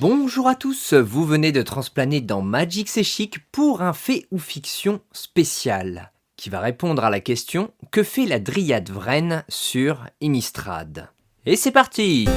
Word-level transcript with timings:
Bonjour 0.00 0.46
à 0.46 0.54
tous, 0.54 0.94
vous 0.94 1.24
venez 1.24 1.50
de 1.50 1.60
transplaner 1.60 2.20
dans 2.20 2.40
Magic 2.40 2.88
C'est 2.88 3.02
Chic 3.02 3.40
pour 3.50 3.82
un 3.82 3.92
fait 3.92 4.28
ou 4.30 4.38
fiction 4.38 5.00
spécial 5.10 6.12
qui 6.36 6.50
va 6.50 6.60
répondre 6.60 7.02
à 7.02 7.10
la 7.10 7.18
question 7.18 7.72
que 7.90 8.04
fait 8.04 8.24
la 8.24 8.38
Dryade 8.38 8.90
Vren 8.90 9.42
sur 9.48 10.06
Innistrad? 10.20 11.08
Et 11.46 11.56
c'est 11.56 11.72
parti 11.72 12.28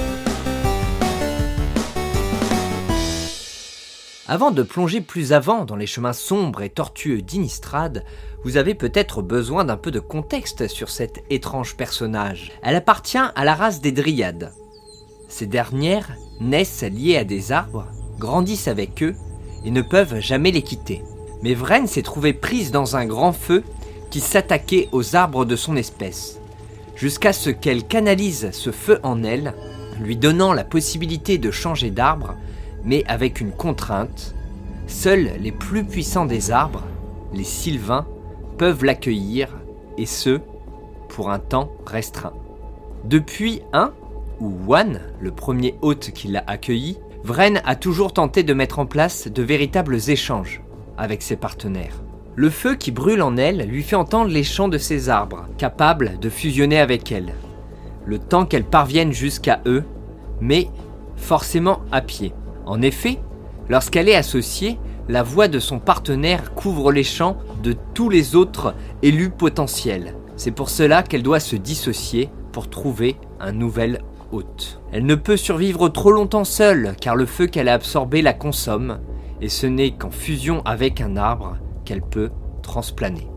Avant 4.27 4.49
de 4.49 4.63
plonger 4.63 5.01
plus 5.01 5.31
avant 5.31 5.63
dans 5.63 5.75
les 5.75 5.85
chemins 5.85 6.13
sombres 6.13 6.63
et 6.63 6.69
tortueux 6.71 7.21
d'Innistrad, 7.21 8.03
vous 8.43 8.57
avez 8.57 8.73
peut-être 8.73 9.21
besoin 9.21 9.65
d'un 9.65 9.77
peu 9.77 9.91
de 9.91 9.99
contexte 9.99 10.67
sur 10.67 10.89
cet 10.89 11.23
étrange 11.29 11.77
personnage. 11.77 12.53
Elle 12.63 12.75
appartient 12.75 13.19
à 13.19 13.45
la 13.45 13.53
race 13.53 13.81
des 13.81 13.91
Dryades. 13.91 14.51
Ces 15.29 15.45
dernières 15.45 16.09
naissent 16.41 16.83
liées 16.83 17.17
à 17.17 17.23
des 17.23 17.51
arbres, 17.51 17.87
grandissent 18.19 18.67
avec 18.67 19.01
eux 19.03 19.15
et 19.63 19.71
ne 19.71 19.81
peuvent 19.81 20.19
jamais 20.19 20.51
les 20.51 20.63
quitter. 20.63 21.03
Mais 21.43 21.53
Vren 21.53 21.87
s'est 21.87 22.01
trouvée 22.01 22.33
prise 22.33 22.71
dans 22.71 22.95
un 22.95 23.05
grand 23.05 23.31
feu 23.31 23.63
qui 24.09 24.19
s'attaquait 24.19 24.89
aux 24.91 25.15
arbres 25.15 25.45
de 25.45 25.55
son 25.55 25.75
espèce, 25.75 26.39
jusqu'à 26.95 27.33
ce 27.33 27.49
qu'elle 27.49 27.85
canalise 27.85 28.49
ce 28.51 28.71
feu 28.71 28.99
en 29.03 29.23
elle, 29.23 29.53
lui 30.01 30.17
donnant 30.17 30.53
la 30.53 30.63
possibilité 30.63 31.37
de 31.37 31.51
changer 31.51 31.91
d'arbre, 31.91 32.35
mais 32.83 33.03
avec 33.07 33.39
une 33.39 33.51
contrainte. 33.51 34.35
Seuls 34.87 35.31
les 35.39 35.51
plus 35.51 35.85
puissants 35.85 36.25
des 36.25 36.51
arbres, 36.51 36.83
les 37.33 37.43
sylvains, 37.43 38.05
peuvent 38.57 38.83
l'accueillir, 38.83 39.49
et 39.97 40.05
ce, 40.05 40.39
pour 41.07 41.29
un 41.29 41.39
temps 41.39 41.71
restreint. 41.85 42.33
Depuis 43.05 43.61
un 43.73 43.93
ou 44.41 44.51
One, 44.67 44.99
le 45.21 45.31
premier 45.31 45.75
hôte 45.81 46.11
qui 46.11 46.27
l'a 46.27 46.43
accueilli, 46.47 46.97
Vren 47.23 47.61
a 47.63 47.75
toujours 47.75 48.13
tenté 48.13 48.41
de 48.41 48.53
mettre 48.53 48.79
en 48.79 48.87
place 48.87 49.27
de 49.27 49.43
véritables 49.43 50.09
échanges 50.09 50.61
avec 50.97 51.21
ses 51.21 51.35
partenaires. 51.35 52.01
Le 52.35 52.49
feu 52.49 52.75
qui 52.75 52.91
brûle 52.91 53.21
en 53.21 53.37
elle 53.37 53.67
lui 53.67 53.83
fait 53.83 53.95
entendre 53.95 54.31
les 54.31 54.43
chants 54.43 54.67
de 54.67 54.79
ses 54.79 55.09
arbres, 55.09 55.45
capables 55.57 56.17
de 56.19 56.29
fusionner 56.29 56.79
avec 56.79 57.11
elle. 57.11 57.35
Le 58.05 58.17
temps 58.17 58.45
qu'elle 58.45 58.63
parvienne 58.63 59.13
jusqu'à 59.13 59.61
eux, 59.67 59.83
mais 60.39 60.67
forcément 61.15 61.81
à 61.91 62.01
pied. 62.01 62.33
En 62.65 62.81
effet, 62.81 63.19
lorsqu'elle 63.69 64.09
est 64.09 64.15
associée, 64.15 64.79
la 65.07 65.21
voix 65.21 65.47
de 65.47 65.59
son 65.59 65.77
partenaire 65.77 66.55
couvre 66.55 66.91
les 66.91 67.03
chants 67.03 67.37
de 67.61 67.75
tous 67.93 68.09
les 68.09 68.35
autres 68.35 68.73
élus 69.03 69.29
potentiels. 69.29 70.15
C'est 70.35 70.51
pour 70.51 70.69
cela 70.69 71.03
qu'elle 71.03 71.23
doit 71.23 71.39
se 71.39 71.55
dissocier 71.55 72.29
pour 72.51 72.69
trouver 72.69 73.17
un 73.39 73.51
nouvel 73.51 74.01
Elle 74.91 75.05
ne 75.05 75.15
peut 75.15 75.37
survivre 75.37 75.89
trop 75.89 76.11
longtemps 76.11 76.43
seule 76.43 76.95
car 76.99 77.15
le 77.15 77.25
feu 77.25 77.47
qu'elle 77.47 77.67
a 77.67 77.73
absorbé 77.73 78.21
la 78.21 78.33
consomme 78.33 78.99
et 79.41 79.49
ce 79.49 79.67
n'est 79.67 79.91
qu'en 79.91 80.11
fusion 80.11 80.61
avec 80.65 81.01
un 81.01 81.17
arbre 81.17 81.57
qu'elle 81.85 82.01
peut 82.01 82.29
transplaner. 82.61 83.27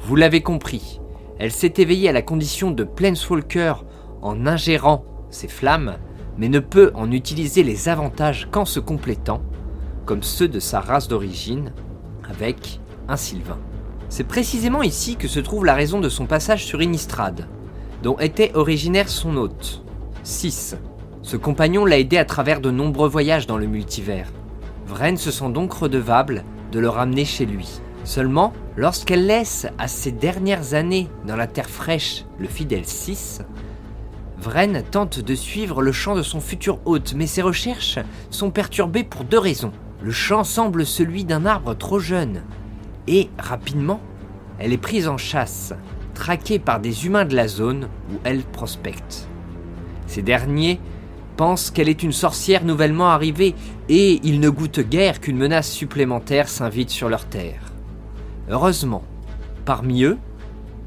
Vous 0.00 0.16
l'avez 0.16 0.40
compris, 0.40 1.00
elle 1.38 1.52
s'est 1.52 1.74
éveillée 1.78 2.08
à 2.08 2.12
la 2.12 2.22
condition 2.22 2.70
de 2.70 2.84
Planeswalker 2.84 3.74
en 4.22 4.46
ingérant 4.46 5.04
ses 5.30 5.48
flammes, 5.48 5.96
mais 6.38 6.48
ne 6.48 6.60
peut 6.60 6.92
en 6.94 7.10
utiliser 7.10 7.62
les 7.62 7.88
avantages 7.88 8.48
qu'en 8.50 8.64
se 8.64 8.80
complétant, 8.80 9.42
comme 10.06 10.22
ceux 10.22 10.48
de 10.48 10.60
sa 10.60 10.80
race 10.80 11.08
d'origine, 11.08 11.72
avec 12.28 12.80
un 13.08 13.16
Sylvain. 13.16 13.58
C'est 14.08 14.24
précisément 14.24 14.82
ici 14.82 15.16
que 15.16 15.28
se 15.28 15.40
trouve 15.40 15.64
la 15.64 15.74
raison 15.74 16.00
de 16.00 16.08
son 16.08 16.26
passage 16.26 16.64
sur 16.64 16.80
Innistrad, 16.80 17.46
dont 18.02 18.18
était 18.18 18.52
originaire 18.54 19.08
son 19.08 19.36
hôte, 19.36 19.82
6. 20.28 20.76
Ce 21.22 21.38
compagnon 21.38 21.86
l'a 21.86 21.98
aidé 21.98 22.18
à 22.18 22.26
travers 22.26 22.60
de 22.60 22.70
nombreux 22.70 23.08
voyages 23.08 23.46
dans 23.46 23.56
le 23.56 23.66
multivers. 23.66 24.30
Vren 24.86 25.16
se 25.16 25.30
sent 25.30 25.50
donc 25.50 25.72
redevable 25.72 26.44
de 26.70 26.78
le 26.78 26.88
ramener 26.90 27.24
chez 27.24 27.46
lui. 27.46 27.80
Seulement, 28.04 28.52
lorsqu'elle 28.76 29.26
laisse 29.26 29.66
à 29.78 29.88
ses 29.88 30.12
dernières 30.12 30.74
années 30.74 31.08
dans 31.26 31.34
la 31.34 31.46
terre 31.46 31.70
fraîche 31.70 32.26
le 32.38 32.46
fidèle 32.46 32.84
6, 32.84 33.40
Vren 34.38 34.82
tente 34.90 35.18
de 35.18 35.34
suivre 35.34 35.80
le 35.80 35.92
champ 35.92 36.14
de 36.14 36.22
son 36.22 36.40
futur 36.40 36.78
hôte, 36.84 37.14
mais 37.16 37.26
ses 37.26 37.42
recherches 37.42 37.98
sont 38.28 38.50
perturbées 38.50 39.04
pour 39.04 39.24
deux 39.24 39.38
raisons. 39.38 39.72
Le 40.02 40.12
champ 40.12 40.44
semble 40.44 40.84
celui 40.84 41.24
d'un 41.24 41.46
arbre 41.46 41.74
trop 41.74 42.00
jeune, 42.00 42.42
et 43.06 43.30
rapidement, 43.38 44.00
elle 44.58 44.74
est 44.74 44.78
prise 44.78 45.08
en 45.08 45.16
chasse, 45.16 45.72
traquée 46.12 46.58
par 46.58 46.80
des 46.80 47.06
humains 47.06 47.24
de 47.24 47.34
la 47.34 47.48
zone 47.48 47.88
où 48.12 48.18
elle 48.24 48.42
prospecte. 48.42 49.26
Ces 50.18 50.22
derniers 50.22 50.80
pensent 51.36 51.70
qu'elle 51.70 51.88
est 51.88 52.02
une 52.02 52.10
sorcière 52.10 52.64
nouvellement 52.64 53.10
arrivée 53.10 53.54
et 53.88 54.18
ils 54.24 54.40
ne 54.40 54.50
goûtent 54.50 54.80
guère 54.80 55.20
qu'une 55.20 55.36
menace 55.36 55.70
supplémentaire 55.70 56.48
s'invite 56.48 56.90
sur 56.90 57.08
leur 57.08 57.24
terre. 57.26 57.60
Heureusement, 58.50 59.04
parmi 59.64 60.02
eux, 60.02 60.18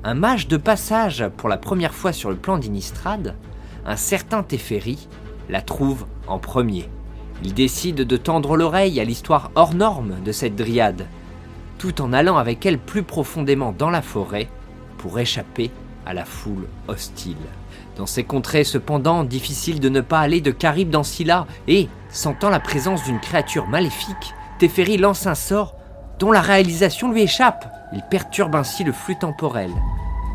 un 0.03 0.16
mage 0.16 0.50
de 0.50 0.58
passage 0.58 1.24
pour 1.38 1.47
la 1.47 1.56
première 1.56 1.94
fois 1.94 2.12
sur 2.12 2.30
le 2.30 2.36
plan 2.36 2.58
d'Inistrad, 2.58 3.38
un 3.86 3.96
certain 3.96 4.44
Teferi, 4.44 5.08
la 5.47 5.62
trouve 5.62 6.06
en 6.28 6.38
premier. 6.38 6.90
Il 7.46 7.53
décide 7.53 8.02
de 8.02 8.18
tendre 8.18 8.58
l'oreille 8.58 9.00
à 9.00 9.06
l'histoire 9.06 9.50
hors 9.56 9.74
norme 9.74 10.16
de 10.25 10.34
cette 10.34 10.58
dryade, 10.58 11.08
tout 11.78 12.02
en 12.02 12.12
allant 12.12 12.36
avec 12.36 12.66
elle 12.66 12.80
plus 12.80 13.03
profondément 13.03 13.72
dans 13.72 13.91
la 13.91 14.02
forêt 14.02 14.50
pour 14.97 15.20
échapper 15.20 15.72
à 16.06 16.14
la 16.14 16.25
foule 16.25 16.68
hostile. 16.90 17.38
Dans 18.01 18.07
ces 18.07 18.23
contrées 18.23 18.63
cependant, 18.63 19.23
difficile 19.23 19.79
de 19.79 19.88
ne 19.88 20.01
pas 20.01 20.22
aller 20.22 20.41
de 20.41 20.50
Carib 20.50 20.89
dans 20.89 21.03
Scylla, 21.03 21.45
et, 21.67 21.88
sentant 22.09 22.50
la 22.50 22.59
présence 22.59 23.03
d'une 23.03 23.19
créature 23.19 23.67
maléfique, 23.67 24.34
Teferi 24.57 24.97
lance 24.97 25.28
un 25.28 25.35
sort 25.35 25.75
dont 26.17 26.31
la 26.31 26.41
réalisation 26.41 27.11
lui 27.11 27.22
échappe. 27.22 27.72
Il 27.94 28.01
perturbe 28.09 28.56
ainsi 28.56 28.84
le 28.84 28.91
flux 28.91 29.19
temporel. 29.19 29.69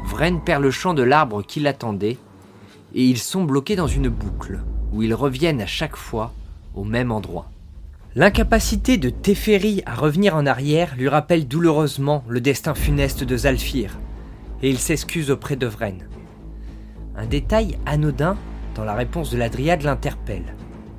Vren 0.04 0.38
perd 0.38 0.62
le 0.62 0.70
champ 0.70 0.94
de 0.94 1.02
l'arbre 1.02 1.42
qui 1.42 1.58
l'attendait, 1.58 2.18
et 2.94 3.04
ils 3.04 3.18
sont 3.18 3.42
bloqués 3.42 3.74
dans 3.74 3.88
une 3.88 4.10
boucle, 4.10 4.60
où 4.92 5.02
ils 5.02 5.12
reviennent 5.12 5.60
à 5.60 5.66
chaque 5.66 5.96
fois 5.96 6.32
au 6.76 6.84
même 6.84 7.10
endroit. 7.10 7.50
L'incapacité 8.14 8.96
de 8.96 9.10
Teferi 9.10 9.82
à 9.86 9.96
revenir 9.96 10.36
en 10.36 10.46
arrière 10.46 10.94
lui 10.96 11.08
rappelle 11.08 11.48
douloureusement 11.48 12.22
le 12.28 12.40
destin 12.40 12.74
funeste 12.74 13.24
de 13.24 13.36
Zalfir, 13.36 13.98
et 14.62 14.70
il 14.70 14.78
s'excuse 14.78 15.32
auprès 15.32 15.56
de 15.56 15.66
Vren. 15.66 16.06
Un 17.16 17.26
détail 17.26 17.78
anodin 17.86 18.36
dans 18.74 18.84
la 18.84 18.94
réponse 18.94 19.30
de 19.30 19.38
l'Adriade 19.38 19.82
l'interpelle. 19.82 20.54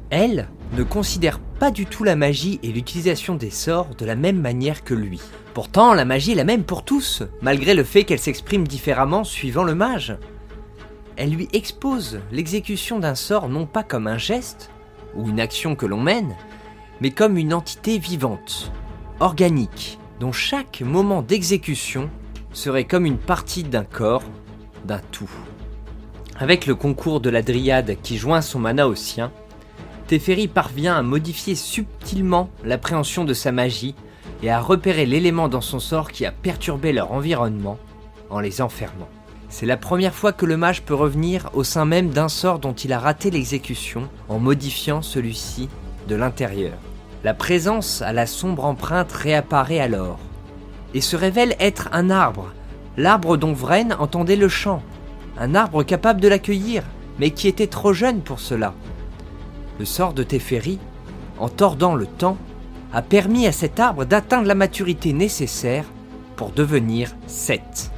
Elle 0.10 0.48
ne 0.74 0.84
considère 0.84 1.40
pas 1.40 1.70
du 1.70 1.86
tout 1.86 2.04
la 2.04 2.16
magie 2.16 2.60
et 2.64 2.72
l'utilisation 2.72 3.36
des 3.36 3.52
sorts 3.52 3.90
de 3.96 4.06
la 4.06 4.16
même 4.16 4.40
manière 4.40 4.84
que 4.84 4.96
lui. 4.96 5.22
Pourtant, 5.54 5.94
la 5.94 6.06
magie 6.06 6.32
est 6.32 6.36
la 6.36 6.44
même 6.44 6.64
pour 6.64 6.84
tous, 6.84 7.24
malgré 7.42 7.74
le 7.74 7.84
fait 7.84 8.04
qu'elle 8.04 8.20
s'exprime 8.20 8.68
différemment 8.68 9.24
suivant 9.24 9.64
le 9.64 9.76
mage. 9.76 10.18
Elle 11.18 11.32
lui 11.32 11.48
expose 11.54 12.20
l'exécution 12.32 13.00
d'un 13.00 13.16
sort 13.16 13.48
non 13.48 13.66
pas 13.66 13.84
comme 13.84 14.08
un 14.08 14.18
geste 14.18 14.72
ou 15.16 15.30
une 15.30 15.40
action 15.40 15.76
que 15.76 15.86
l'on 15.86 16.02
mène, 16.02 16.36
mais 17.00 17.12
comme 17.12 17.38
une 17.38 17.54
entité 17.54 18.00
vivante, 18.00 18.72
organique, 19.20 20.00
dont 20.20 20.32
chaque 20.32 20.82
moment 20.82 21.22
d'exécution 21.22 22.10
serait 22.54 22.86
comme 22.86 23.06
une 23.06 23.20
partie 23.20 23.64
d'un 23.64 23.84
corps, 23.84 24.24
d'un 24.86 25.02
tout. 25.12 25.30
Avec 26.40 26.68
le 26.68 26.76
concours 26.76 27.20
de 27.20 27.32
la 27.32 27.42
dryade 27.42 27.98
qui 28.04 28.18
joint 28.18 28.42
son 28.42 28.60
mana 28.60 28.88
au 28.88 28.94
sien, 28.94 29.32
Teferi 30.06 30.48
parvient 30.48 30.96
à 30.96 31.02
modifier 31.02 31.56
subtilement 31.56 32.50
l'appréhension 32.64 33.26
de 33.26 33.34
sa 33.34 33.52
magie 33.52 33.96
et 34.44 34.52
à 34.52 34.60
repérer 34.60 35.08
l'élément 35.08 35.50
dans 35.50 35.62
son 35.62 35.80
sort 35.80 36.12
qui 36.12 36.28
a 36.28 36.32
perturbé 36.32 36.94
leur 36.94 37.12
environnement 37.12 37.80
en 38.30 38.40
les 38.40 38.62
enfermant. 38.62 39.10
C'est 39.50 39.66
la 39.66 39.78
première 39.78 40.14
fois 40.14 40.32
que 40.32 40.46
le 40.46 40.58
mage 40.58 40.84
peut 40.84 40.94
revenir 40.94 41.50
au 41.54 41.64
sein 41.64 41.86
même 41.86 42.10
d'un 42.10 42.30
sort 42.30 42.60
dont 42.60 42.74
il 42.74 42.94
a 42.94 43.00
raté 43.00 43.32
l'exécution 43.32 44.08
en 44.30 44.38
modifiant 44.38 45.02
celui-ci 45.02 45.70
de 46.08 46.16
l'intérieur. 46.16 46.78
La 47.24 47.34
présence 47.34 48.04
à 48.04 48.14
la 48.14 48.28
sombre 48.28 48.66
empreinte 48.66 49.12
réapparaît 49.12 49.80
alors, 49.80 50.20
et 50.94 51.02
se 51.02 51.16
révèle 51.16 51.56
être 51.60 51.90
un 51.94 52.12
arbre, 52.12 52.54
l'arbre 52.96 53.38
dont 53.38 53.54
Vren 53.54 53.96
entendait 53.98 54.36
le 54.36 54.50
chant, 54.50 54.84
un 55.40 55.56
arbre 55.56 55.84
capable 55.84 56.22
de 56.22 56.28
l'accueillir, 56.28 56.84
mais 57.20 57.32
qui 57.32 57.48
était 57.48 57.68
trop 57.68 57.94
jeune 57.94 58.22
pour 58.22 58.40
cela. 58.40 58.74
Le 59.80 59.86
sort 59.86 60.14
de 60.14 60.24
Teferi, 60.24 60.80
en 61.38 61.50
tordant 61.50 61.96
le 61.96 62.06
temps, 62.06 62.38
a 62.94 63.02
permis 63.02 63.48
à 63.48 63.52
cet 63.52 63.80
arbre 63.80 64.06
d'atteindre 64.06 64.48
la 64.48 64.56
maturité 64.56 65.14
nécessaire 65.14 65.86
pour 66.36 66.52
devenir 66.52 67.16
Seth. 67.28 67.92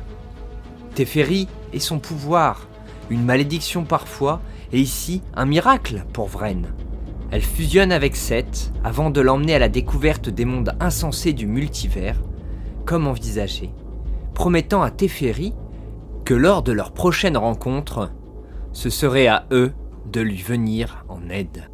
Teferi 0.96 1.48
est 1.74 1.80
son 1.80 2.00
pouvoir, 2.00 2.68
une 3.10 3.24
malédiction 3.24 3.84
parfois, 3.84 4.42
et 4.72 4.80
ici 4.80 5.22
un 5.36 5.46
miracle 5.46 6.04
pour 6.14 6.28
Vren. 6.28 6.68
Elle 7.32 7.42
fusionne 7.42 7.92
avec 7.92 8.16
Seth 8.16 8.72
avant 8.84 9.10
de 9.10 9.22
l'emmener 9.22 9.56
à 9.56 9.60
la 9.60 9.70
découverte 9.70 10.30
des 10.30 10.46
mondes 10.46 10.76
insensés 10.80 11.34
du 11.34 11.46
multivers, 11.46 12.20
comme 12.86 13.08
envisagé, 13.08 13.72
promettant 14.34 14.82
à 14.82 14.90
Teferi 14.90 15.54
que 16.30 16.36
lors 16.36 16.62
de 16.62 16.72
leur 16.72 16.92
prochaine 16.92 17.38
rencontre, 17.38 18.12
ce 18.72 18.92
serait 18.92 19.26
à 19.26 19.48
eux 19.50 19.74
de 20.06 20.22
lui 20.22 20.44
venir 20.44 21.04
en 21.10 21.28
aide. 21.28 21.72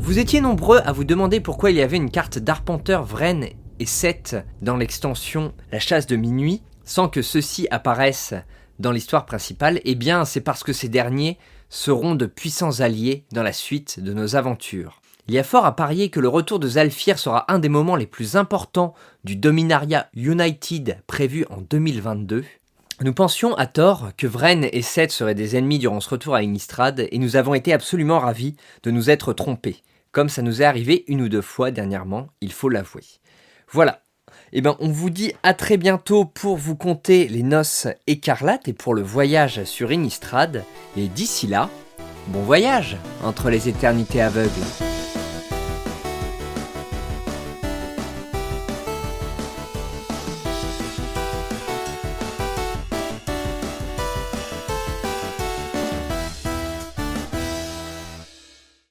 Vous 0.00 0.18
étiez 0.18 0.40
nombreux 0.40 0.80
à 0.84 0.90
vous 0.90 1.04
demander 1.04 1.38
pourquoi 1.38 1.70
il 1.70 1.76
y 1.76 1.80
avait 1.80 1.96
une 1.96 2.10
carte 2.10 2.40
d'arpenteur 2.40 3.04
Vren 3.04 3.46
et 3.78 3.86
7 3.86 4.44
dans 4.62 4.76
l'extension 4.76 5.54
La 5.70 5.78
chasse 5.78 6.08
de 6.08 6.16
minuit, 6.16 6.64
sans 6.82 7.08
que 7.08 7.22
ceux-ci 7.22 7.68
apparaissent 7.70 8.34
dans 8.80 8.90
l'histoire 8.90 9.26
principale, 9.26 9.80
eh 9.84 9.94
bien 9.94 10.24
c'est 10.24 10.40
parce 10.40 10.64
que 10.64 10.72
ces 10.72 10.88
derniers 10.88 11.38
seront 11.68 12.16
de 12.16 12.26
puissants 12.26 12.80
alliés 12.80 13.26
dans 13.30 13.44
la 13.44 13.52
suite 13.52 14.00
de 14.00 14.12
nos 14.12 14.34
aventures. 14.34 15.02
Il 15.28 15.34
y 15.34 15.38
a 15.38 15.44
fort 15.44 15.66
à 15.66 15.76
parier 15.76 16.10
que 16.10 16.18
le 16.18 16.26
retour 16.26 16.58
de 16.58 16.66
Zalfir 16.66 17.16
sera 17.16 17.44
un 17.46 17.60
des 17.60 17.68
moments 17.68 17.94
les 17.94 18.08
plus 18.08 18.34
importants 18.34 18.92
du 19.22 19.36
Dominaria 19.36 20.08
United 20.16 21.00
prévu 21.06 21.46
en 21.48 21.60
2022. 21.60 22.42
Nous 23.04 23.12
pensions 23.12 23.54
à 23.56 23.66
tort 23.66 24.10
que 24.16 24.28
Vren 24.28 24.64
et 24.70 24.80
Seth 24.80 25.10
seraient 25.10 25.34
des 25.34 25.56
ennemis 25.56 25.80
durant 25.80 25.98
ce 25.98 26.08
retour 26.08 26.36
à 26.36 26.42
Innistrad 26.44 27.08
et 27.10 27.18
nous 27.18 27.34
avons 27.34 27.54
été 27.54 27.72
absolument 27.72 28.20
ravis 28.20 28.54
de 28.84 28.92
nous 28.92 29.10
être 29.10 29.32
trompés, 29.32 29.82
comme 30.12 30.28
ça 30.28 30.40
nous 30.40 30.62
est 30.62 30.64
arrivé 30.64 31.04
une 31.08 31.20
ou 31.20 31.28
deux 31.28 31.42
fois 31.42 31.72
dernièrement, 31.72 32.28
il 32.40 32.52
faut 32.52 32.68
l'avouer. 32.68 33.02
Voilà. 33.68 34.02
Eh 34.52 34.60
bien, 34.60 34.76
on 34.78 34.88
vous 34.88 35.10
dit 35.10 35.32
à 35.42 35.52
très 35.52 35.78
bientôt 35.78 36.24
pour 36.24 36.56
vous 36.56 36.76
conter 36.76 37.26
les 37.26 37.42
noces 37.42 37.88
écarlates 38.06 38.68
et 38.68 38.72
pour 38.72 38.94
le 38.94 39.02
voyage 39.02 39.64
sur 39.64 39.90
Innistrad. 39.90 40.62
Et 40.96 41.08
d'ici 41.08 41.48
là, 41.48 41.70
bon 42.28 42.42
voyage 42.42 42.96
entre 43.24 43.50
les 43.50 43.68
éternités 43.68 44.22
aveugles. 44.22 44.50